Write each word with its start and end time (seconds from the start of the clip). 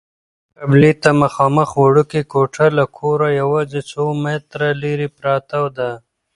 قبلې 0.57 0.91
ته 1.01 1.09
مخامخ 1.21 1.69
وړوکې 1.83 2.21
کوټه 2.33 2.67
له 2.77 2.85
کوره 2.97 3.29
یوازې 3.41 3.81
څو 3.91 4.01
متره 4.23 4.69
لیرې 4.81 5.09
پرته 5.17 5.59
ده. 5.77 5.91